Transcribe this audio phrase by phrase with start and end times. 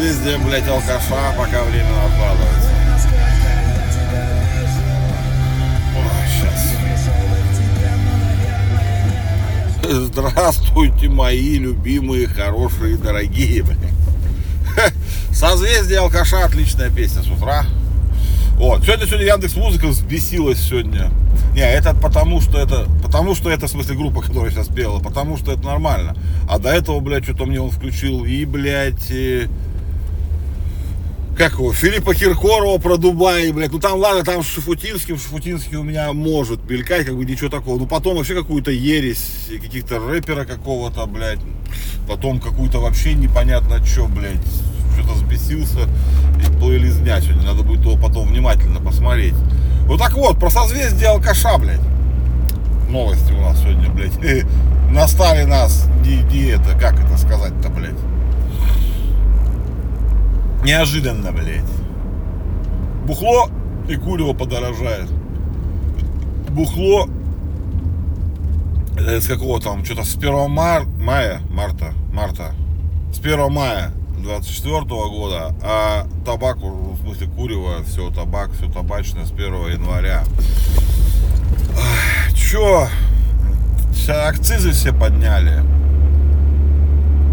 [0.00, 1.86] созвездие, блядь, алкаша, пока время
[9.84, 10.06] сейчас.
[10.06, 13.66] Здравствуйте, мои любимые, хорошие, дорогие.
[15.32, 17.66] Созвездие алкаша, отличная песня с утра.
[18.54, 18.82] Вот.
[18.84, 21.10] Сегодня, сегодня Яндекс Музыка взбесилась сегодня.
[21.54, 25.36] Не, это потому что это, потому что это, в смысле, группа, которая сейчас пела, потому
[25.36, 26.16] что это нормально.
[26.48, 29.48] А до этого, блядь, что-то мне он включил и, блядь, и,
[31.40, 35.82] как его, Филиппа Киркорова про Дубай, блядь, ну там, ладно, там с Шафутинским, Шафутинский у
[35.82, 41.06] меня может мелькать, как бы ничего такого, ну потом вообще какую-то ересь, каких-то рэпера какого-то,
[41.06, 41.38] блядь,
[42.06, 44.36] потом какую-то вообще непонятно что, блядь,
[44.92, 45.88] что-то взбесился
[46.46, 47.46] и плейлизнять сегодня.
[47.46, 49.34] Надо будет его потом внимательно посмотреть.
[49.86, 51.80] Вот так вот, про созвездие алкаша, блядь.
[52.90, 54.44] Новости у нас сегодня, блядь.
[54.90, 58.09] Настали нас не, не это, как это сказать-то, блядь.
[60.64, 61.64] Неожиданно, блядь.
[63.06, 63.48] Бухло
[63.88, 65.08] и курево подорожает.
[66.50, 67.08] Бухло
[68.96, 70.84] с какого там, что-то с 1 мар...
[71.00, 72.52] мая, марта, марта,
[73.14, 79.32] с 1 мая 24 года, а табак, в смысле курево, все табак, все табачное с
[79.32, 80.24] 1 января.
[82.34, 82.88] Че,
[84.08, 85.62] акцизы все подняли.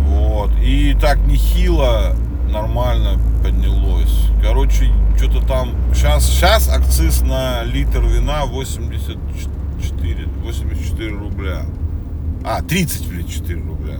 [0.05, 0.51] Вот.
[0.61, 2.15] И так нехило
[2.47, 4.29] нормально поднялось.
[4.41, 5.75] Короче, что-то там.
[5.93, 11.65] Сейчас, сейчас акциз на литр вина 84, 84 рубля.
[12.45, 13.97] А, 30, блин, 4 рубля.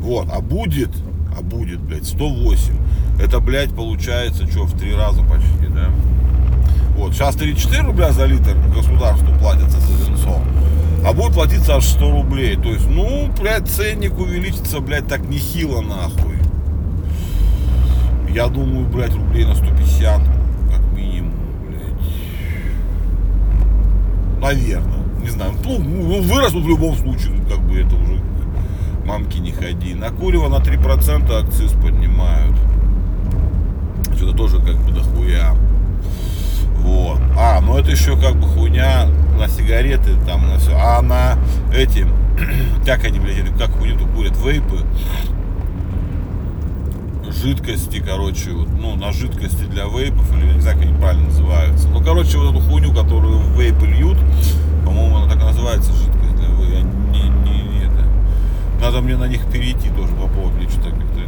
[0.00, 0.90] Вот, а будет
[1.38, 2.74] а будет, блядь, 108.
[3.20, 5.90] Это, блядь, получается, что, в три раза почти, да?
[6.96, 10.40] Вот, сейчас 34 рубля за литр государству платится за венцо,
[11.06, 12.56] а будет платиться аж 100 рублей.
[12.56, 16.37] То есть, ну, блядь, ценник увеличится, блядь, так нехило, нахуй.
[18.38, 20.22] Я думаю, блядь, рублей на 150,
[20.70, 21.34] как минимум,
[21.66, 21.82] блядь.
[24.40, 25.54] Наверное, не знаю.
[25.64, 28.20] Ну, вырастут в любом случае, как бы это уже
[29.04, 29.92] мамки не ходи.
[29.94, 32.54] На курево на 3% акциз поднимают.
[34.14, 35.56] Что-то тоже как бы дохуя.
[36.76, 37.18] Вот.
[37.36, 40.78] А, ну это еще как бы хуйня на сигареты, там на все.
[40.80, 41.36] А на
[41.74, 42.06] эти,
[42.86, 44.84] как они, блядь, как хуйню-то курят, вейпы,
[47.42, 51.88] жидкости, короче, вот, ну, на жидкости для вейпов, или не знаю, как они правильно называются.
[51.88, 54.18] Ну, короче, вот эту хуйню, которую вейпы льют,
[54.84, 56.72] по-моему, она так и называется, жидкость для вейпа.
[56.72, 57.58] Я не, не,
[58.80, 61.20] надо мне на них перейти тоже попробовать что-то как-то.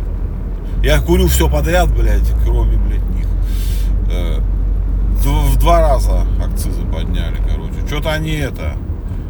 [0.82, 3.27] Я курю все подряд, блядь, кроме, блядь, них.
[4.10, 4.41] Э,
[5.22, 7.87] в два раза акцизы подняли, короче.
[7.87, 8.77] Что-то они это.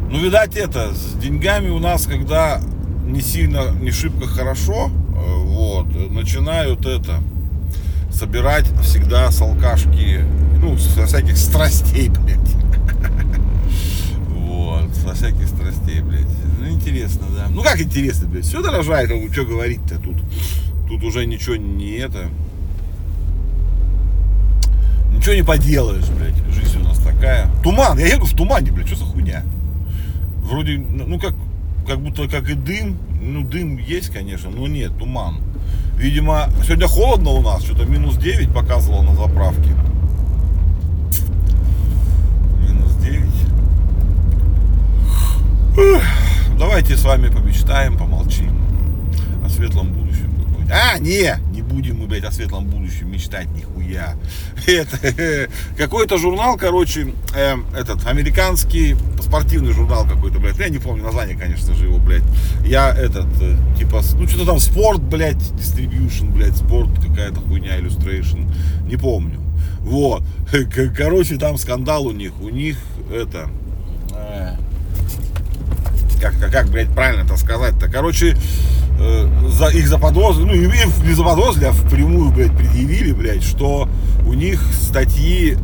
[0.09, 2.61] Ну, видать, это, с деньгами у нас, когда
[3.03, 5.40] не сильно, не шибко хорошо, э,
[5.71, 7.21] вот, начинают это,
[8.11, 10.25] собирать всегда с алкашки,
[10.61, 12.39] ну, со всяких страстей, блядь.
[14.27, 16.25] Вот, со всяких страстей, блядь.
[16.59, 17.47] Ну, интересно, да.
[17.49, 18.45] Ну, как интересно, блядь.
[18.45, 20.17] Все дорожает, ну, что говорить-то тут.
[20.89, 22.27] Тут уже ничего не это.
[25.15, 26.35] Ничего не поделаешь, блядь.
[26.53, 27.49] Жизнь у нас такая.
[27.63, 27.97] Туман.
[27.97, 28.87] Я еду в тумане, блядь.
[28.87, 29.43] Что за хуйня?
[30.43, 31.33] Вроде, ну, как,
[31.87, 32.97] как будто как и дым.
[33.21, 35.37] Ну, дым есть, конечно, но нет, туман.
[35.97, 37.63] Видимо, сегодня холодно у нас.
[37.63, 39.69] Что-то минус 9 показывало на заправке.
[42.67, 43.23] Минус 9.
[45.77, 46.01] Ugh
[46.61, 48.55] давайте с вами помечтаем, помолчим
[49.43, 50.40] о светлом будущем.
[50.71, 54.15] А, не, не будем мы, блядь, о светлом будущем мечтать нихуя.
[54.67, 60.57] Это какой-то журнал, короче, э, этот, американский спортивный журнал какой-то, блядь.
[60.59, 62.23] Я не помню название, конечно же, его, блядь.
[62.65, 68.49] Я этот, э, типа, ну что-то там спорт, блядь, distribution, блядь, спорт, какая-то хуйня, illustration,
[68.85, 69.41] не помню.
[69.81, 70.23] Вот.
[70.95, 72.31] Короче, там скандал у них.
[72.39, 72.77] У них
[73.13, 73.49] это,
[76.21, 78.37] как, как, как блядь, правильно это сказать-то, короче,
[79.01, 83.89] э, за, их заподозрили, ну, их не заподозрили, а впрямую, блядь, предъявили, блядь, что
[84.25, 85.57] у них статьи,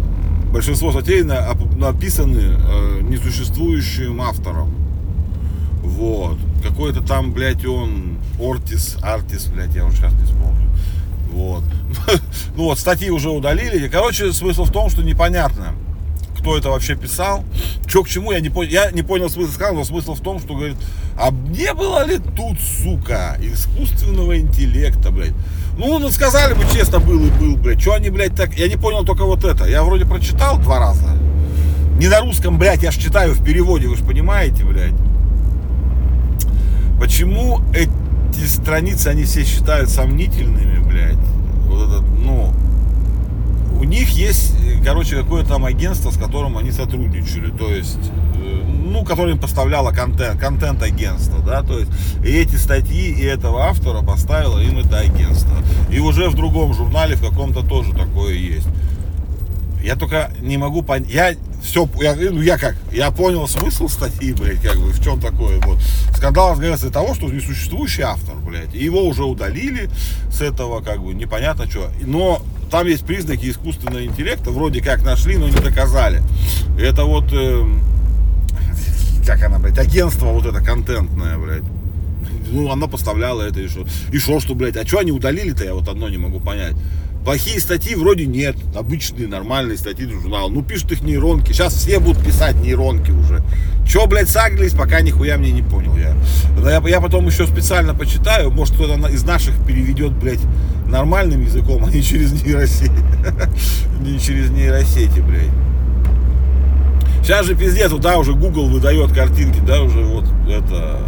[0.51, 4.73] большинство статей на, написаны э, несуществующим автором.
[5.83, 6.37] Вот.
[6.63, 10.69] Какой-то там, блядь, он Ортис, Артис, блядь, я уже сейчас не вспомню.
[11.31, 11.63] Вот.
[12.55, 13.87] ну вот, статьи уже удалили.
[13.87, 15.75] Короче, смысл в том, что непонятно,
[16.47, 17.43] кто это вообще писал,
[17.87, 20.39] что к чему, я не, понял, я не понял смысл сказал, но смысл в том,
[20.39, 20.77] что говорит,
[21.17, 25.33] а не было ли тут, сука, искусственного интеллекта, блядь.
[25.77, 27.81] Ну, ну, сказали бы честно, был и был, блядь.
[27.81, 28.57] Что они, блядь, так...
[28.57, 29.65] Я не понял только вот это.
[29.65, 31.17] Я вроде прочитал два раза.
[31.99, 34.95] Не на русском, блядь, я ж читаю в переводе, вы же понимаете, блядь.
[36.97, 41.17] Почему эти страницы, они все считают сомнительными, блядь?
[43.97, 44.53] них есть,
[44.87, 47.99] короче, какое-то там агентство, с которым они сотрудничали, то есть,
[48.35, 51.91] э, ну, которое им поставляло контент, контент-агентство, да, то есть,
[52.23, 55.53] и эти статьи и этого автора поставило им это агентство.
[55.91, 58.67] И уже в другом журнале в каком-то тоже такое есть.
[59.83, 64.31] Я только не могу понять, я все, я, ну я как, я понял смысл статьи,
[64.31, 65.79] блядь, как бы, в чем такое, вот.
[66.15, 69.89] Скандал разгорелся из того, что несуществующий автор, блядь, его уже удалили
[70.31, 75.37] с этого, как бы, непонятно что, но там есть признаки искусственного интеллекта, вроде как нашли,
[75.37, 76.21] но не доказали.
[76.79, 77.65] Это вот, э,
[79.25, 81.63] как она, блядь, агентство вот это контентное, блядь.
[82.49, 83.85] Ну, она поставляла это и что.
[84.11, 86.75] И что, что, блядь, а что они удалили-то, я вот одно не могу понять.
[87.27, 90.49] Плохие статьи вроде нет, обычные нормальные статьи журнал.
[90.49, 93.43] Ну пишут их нейронки, сейчас все будут писать нейронки уже.
[93.85, 96.15] Че, блядь, сагрились, пока нихуя мне не понял я.
[96.57, 100.39] Я, я потом еще специально почитаю, может кто-то из наших переведет, блядь,
[100.89, 102.91] нормальным языком, а не через нейросети.
[104.01, 105.49] Не через нейросети, блядь.
[107.23, 111.01] Сейчас же пиздец, вот, да, уже Google выдает картинки, да, уже вот это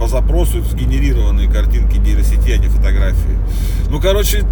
[0.00, 3.38] по запросу сгенерированные картинки нейросети, а не фотографии.
[3.88, 4.44] Ну, короче,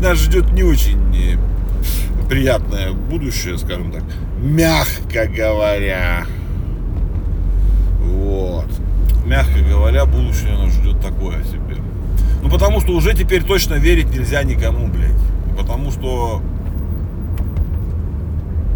[0.00, 0.98] нас ждет не очень
[2.28, 4.04] приятное будущее, скажем так,
[4.40, 6.26] мягко говоря.
[8.00, 8.68] Вот.
[9.26, 11.67] Мягко говоря, будущее нас ждет такое себе.
[12.42, 15.10] Ну, потому что уже теперь точно верить нельзя никому, блядь.
[15.56, 16.42] Потому что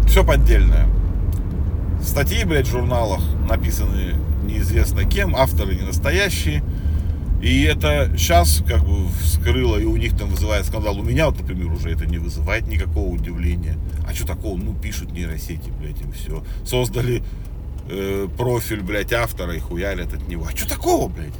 [0.07, 0.87] все поддельное.
[2.01, 6.63] Статьи, блядь, в журналах написаны неизвестно кем, авторы не настоящие.
[7.41, 10.99] И это сейчас как бы вскрыло, и у них там вызывает скандал.
[10.99, 13.77] У меня вот, например, уже это не вызывает никакого удивления.
[14.07, 14.57] А что такого?
[14.57, 16.43] Ну, пишут нейросети, блядь, и все.
[16.65, 17.21] Создали
[17.89, 20.47] э, профиль, блядь, автора и хуярят от него.
[20.49, 21.33] А что такого, блядь?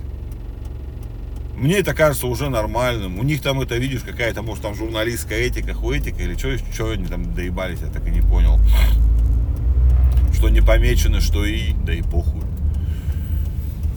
[1.56, 3.20] Мне это кажется уже нормальным.
[3.20, 7.06] У них там это, видишь, какая-то, может, там журналистская этика, хуэтика, или что, что они
[7.06, 8.60] там доебались, я так и не понял.
[10.34, 12.42] Что не помечено, что и, да и похуй.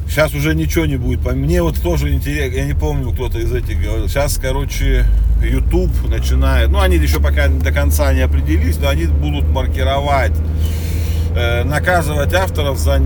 [0.09, 1.25] Сейчас уже ничего не будет.
[1.33, 4.09] Мне вот тоже интересно, я не помню, кто-то из этих говорил.
[4.09, 5.05] Сейчас, короче,
[5.43, 10.33] YouTube начинает, ну, они еще пока до конца не определились, но они будут маркировать,
[11.35, 12.99] э, наказывать авторов за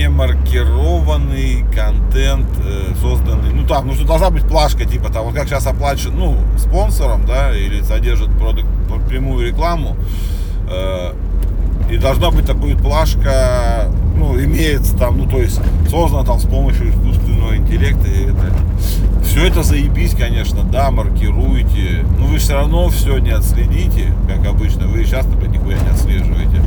[0.00, 5.66] немаркированный контент, э, созданный, ну, там, ну, что должна быть плашка, типа, вот как сейчас
[5.66, 8.66] оплачивают, ну, спонсором, да, или содержит продукт,
[9.08, 9.96] прямую рекламу,
[10.70, 11.12] э,
[11.90, 16.90] и должна быть такая плашка, ну, имеется там, ну, то есть создана там с помощью
[16.90, 18.06] искусственного интеллекта.
[18.06, 18.54] И это,
[19.24, 22.04] все это заебись, конечно, да, маркируйте.
[22.18, 24.86] Но вы все равно все не отследите, как обычно.
[24.86, 26.62] Вы сейчас, блядь, нихуя не отслеживаете.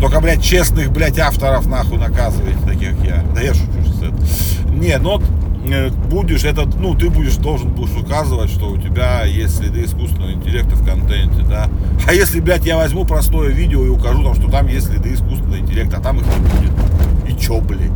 [0.00, 3.24] Только, блядь, честных, блядь, авторов нахуй наказываете, таких я.
[3.34, 4.70] Да я шучу, что это.
[4.70, 5.20] Не, ну,
[5.66, 10.32] Э, будешь, это, ну, ты будешь, должен будешь указывать, что у тебя есть следы искусственного
[10.32, 11.70] интеллекта в контенте, да.
[12.06, 15.58] А если, блядь, я возьму простое видео и укажу там, что там есть следы искусственного
[15.58, 16.72] интеллекта, а там их не будет.
[17.28, 17.90] И чё, блядь?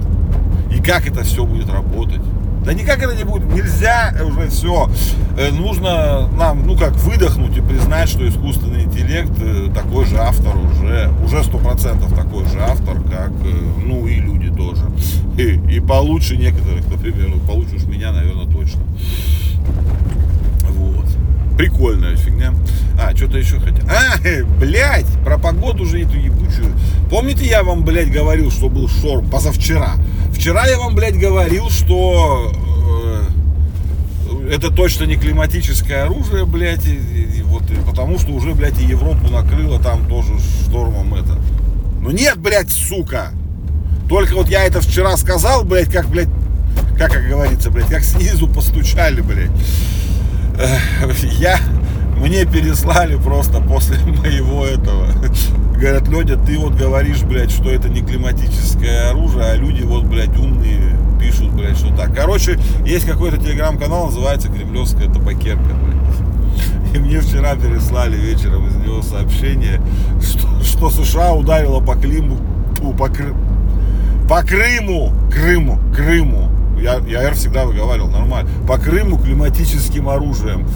[0.75, 2.23] И как это все будет работать?
[2.65, 3.45] Да никак это не будет.
[3.53, 4.91] Нельзя уже все.
[5.39, 10.57] Э, нужно нам, ну как, выдохнуть и признать, что искусственный интеллект э, такой же автор
[10.57, 13.31] уже, уже сто процентов такой же автор, как,
[13.85, 14.83] ну и люди тоже.
[15.39, 18.81] И, и получше некоторых, например, ну получше уж меня, наверное, точно.
[20.71, 21.07] Вот.
[21.57, 22.53] Прикольная фигня.
[23.01, 23.85] А, что-то еще хотел.
[23.89, 24.19] А,
[24.59, 26.73] блядь, про погоду же эту ебучую.
[27.11, 29.95] Помните, я вам, блядь, говорил, что был шторм позавчера?
[30.39, 32.53] Вчера я вам, блядь, говорил, что
[34.31, 38.55] э, это точно не климатическое оружие, блядь, и, и, и вот, и потому что уже,
[38.55, 41.37] блядь, и Европу накрыло там тоже штормом это.
[42.01, 43.33] Ну нет, блядь, сука,
[44.09, 46.29] только вот я это вчера сказал, блядь, как, блядь,
[46.97, 49.51] как, как говорится, блядь, как снизу постучали, блядь.
[51.41, 51.59] Я,
[52.17, 55.09] мне переслали просто после моего этого.
[55.79, 60.37] Говорят, Ледя, ты вот говоришь, блядь, что это не климатическое оружие, а люди вот, блядь,
[60.37, 62.13] умные пишут, блядь, что так.
[62.13, 66.97] Короче, есть какой-то телеграм-канал, называется Кремлевская табакерка, блядь.
[66.97, 69.81] И мне вчера переслали вечером из него сообщение,
[70.21, 72.39] что, что США ударила по Климу,
[72.99, 73.09] по,
[74.29, 80.67] по Крыму, Крыму, Крыму, я, я R всегда выговаривал нормально, по Крыму климатическим оружием.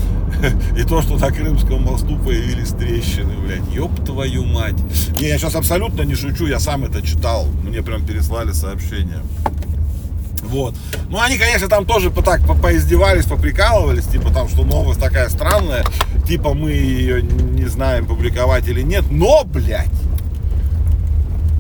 [0.79, 4.77] И то, что на Крымском мосту появились трещины, блядь, ёб твою мать.
[5.21, 9.23] Не, я сейчас абсолютно не шучу, я сам это читал, мне прям переслали сообщение.
[10.43, 10.75] Вот.
[11.09, 15.29] Ну, они, конечно, там тоже по так по поиздевались, поприкалывались, типа там, что новость такая
[15.29, 15.85] странная,
[16.27, 19.89] типа мы ее не знаем, публиковать или нет, но, блядь,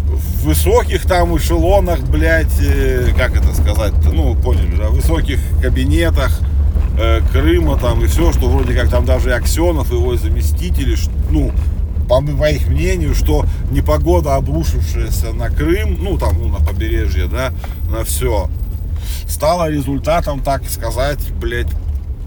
[0.09, 6.41] в высоких там эшелонах, блядь, э, как это сказать, ну, поняли, да, в высоких кабинетах
[6.99, 10.97] э, Крыма там и все, что вроде как там даже Аксенов, его заместители,
[11.31, 11.53] ну,
[12.09, 17.53] по, по их мнению, что непогода, обрушившаяся на Крым, ну там, ну, на побережье, да,
[17.91, 18.49] на все,
[19.29, 21.69] стала результатом, так сказать, блядь,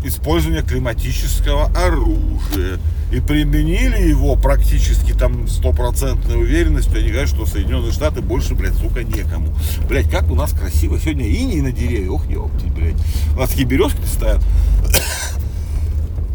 [0.07, 2.79] использования климатического оружия.
[3.11, 6.97] И применили его практически там стопроцентной уверенностью.
[6.97, 9.55] Они говорят, что Соединенные Штаты больше, блядь, сука, некому.
[9.87, 10.99] Блядь, как у нас красиво.
[10.99, 12.13] Сегодня иней на деревьях.
[12.13, 12.95] Ох, ёпти, блядь.
[13.35, 14.41] У нас такие березки стоят.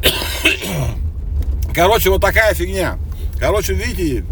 [1.74, 2.98] Короче, вот такая фигня.
[3.38, 4.24] Короче, видите,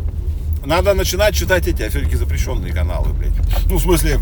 [0.64, 3.33] надо начинать читать эти, а запрещенные каналы, блядь.
[3.71, 4.21] Ну, в смысле,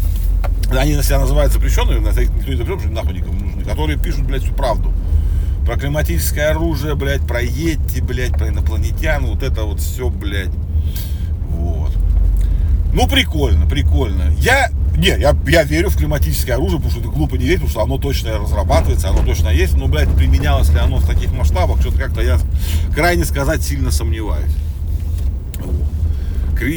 [0.71, 4.43] они на себя называют запрещенными, на никто не запрещен, нахуй никому нужны, которые пишут, блядь,
[4.43, 4.93] всю правду.
[5.67, 10.55] Про климатическое оружие, блядь, про Йети, блядь, про инопланетян, вот это вот все, блядь.
[11.51, 11.91] Вот.
[12.95, 14.33] Ну, прикольно, прикольно.
[14.39, 17.71] Я, не, я, я верю в климатическое оружие, потому что это глупо не верить, потому
[17.71, 21.81] что оно точно разрабатывается, оно точно есть, но, блядь, применялось ли оно в таких масштабах,
[21.81, 22.39] что-то как-то я
[22.95, 24.55] крайне сказать сильно сомневаюсь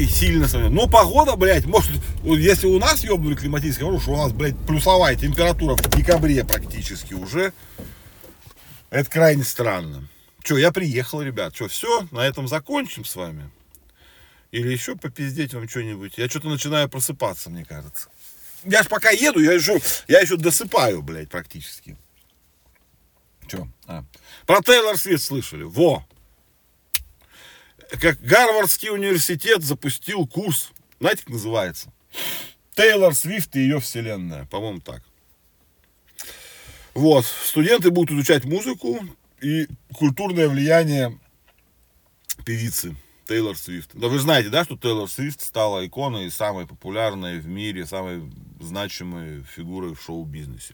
[0.09, 0.75] сильно сомневаюсь.
[0.75, 1.91] Но погода, блядь, может,
[2.23, 7.53] если у нас ебнули климатическое оружие, у нас, блядь, плюсовая температура в декабре практически уже,
[8.89, 10.07] это крайне странно.
[10.43, 11.53] Че, я приехал, ребят.
[11.53, 13.49] Че, все, на этом закончим с вами?
[14.51, 16.17] Или еще попиздеть вам что-нибудь?
[16.17, 18.09] Я что-то начинаю просыпаться, мне кажется.
[18.63, 21.97] Я ж пока еду, я еще, я еще досыпаю, блядь, практически.
[23.47, 23.67] Че?
[23.85, 24.03] А.
[24.45, 25.63] Про Тейлор Свифт слышали?
[25.63, 26.05] Во!
[28.01, 31.91] Как Гарвардский университет запустил курс, знаете, как называется?
[32.75, 35.03] Тейлор Свифт и ее вселенная, по-моему, так.
[36.93, 38.99] Вот, студенты будут изучать музыку
[39.41, 41.17] и культурное влияние
[42.45, 42.95] певицы
[43.29, 43.91] Тейлор Свифт.
[43.93, 48.23] Да вы знаете, да, что Тейлор Свифт стала иконой самой популярной в мире, самой
[48.59, 50.73] значимой фигурой в шоу-бизнесе.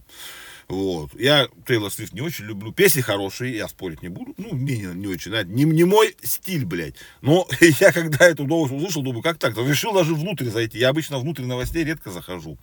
[0.70, 1.14] Вот.
[1.20, 2.72] Я Тейлор Свифт не очень люблю.
[2.72, 4.34] Песни хорошие, я спорить не буду.
[4.38, 5.54] Ну, мне не, не очень нравится.
[5.54, 6.96] Не, не мой стиль, блядь.
[7.22, 9.58] Но я когда эту новость услышал, думаю, как так?
[9.58, 10.80] Решил даже внутрь зайти.
[10.80, 12.58] Я обычно внутрь новостей редко захожу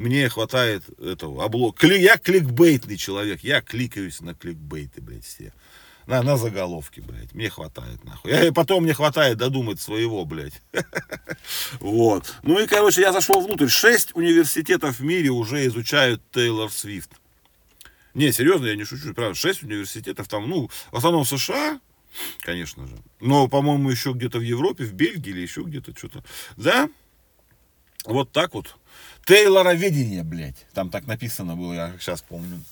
[0.00, 1.82] мне хватает этого облог.
[1.84, 5.52] Я кликбейтный человек, я кликаюсь на кликбейты, блядь, все.
[6.06, 8.30] На, на заголовки, блядь, мне хватает, нахуй.
[8.30, 10.62] Я, потом мне хватает додумать своего, блядь.
[11.80, 12.34] Вот.
[12.42, 13.68] Ну и, короче, я зашел внутрь.
[13.68, 17.10] Шесть университетов в мире уже изучают Тейлор Свифт.
[18.14, 19.34] Не, серьезно, я не шучу, правда.
[19.34, 21.78] Шесть университетов там, ну, в основном в США,
[22.40, 22.96] конечно же.
[23.20, 26.24] Но, по-моему, еще где-то в Европе, в Бельгии или еще где-то что-то.
[26.56, 26.88] Да,
[28.06, 28.76] вот так вот.
[29.24, 30.66] Тейлороведение, блядь.
[30.74, 32.62] Там так написано было, я сейчас помню.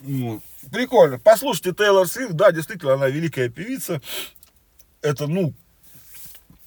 [0.00, 1.18] Ну, прикольно.
[1.18, 4.00] Послушайте Тейлор Свифт, да, действительно, она великая певица.
[5.02, 5.52] Это, ну,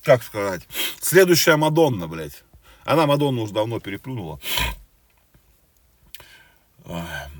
[0.04, 0.62] как сказать,
[1.02, 2.44] следующая Мадонна, блядь.
[2.84, 4.40] Она Мадонну уже давно переплюнула.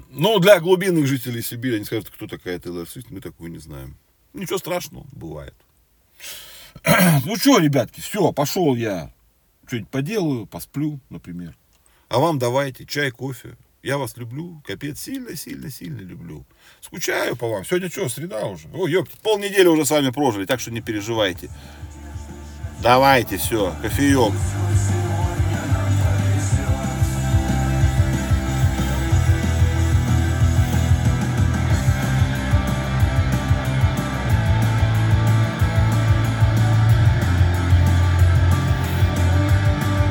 [0.10, 3.98] Ну, для глубинных жителей Сибири они скажут, кто такая Тейлор Свифт, мы такую не знаем.
[4.34, 5.56] Ничего страшного, бывает.
[7.26, 9.12] Ну что, ребятки, все, пошел я
[9.68, 11.56] что-нибудь поделаю, посплю, например.
[12.12, 13.56] А вам давайте чай, кофе.
[13.84, 16.46] Я вас люблю, капец, сильно-сильно-сильно люблю.
[16.82, 17.64] Скучаю по вам.
[17.64, 18.68] Сегодня что, среда уже?
[18.74, 21.50] О, ёпти, полнедели уже с вами прожили, так что не переживайте.
[22.84, 24.34] Давайте, все, кофеек.